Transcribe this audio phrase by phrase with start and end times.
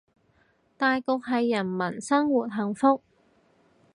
[0.77, 3.03] 大局係人民生活幸福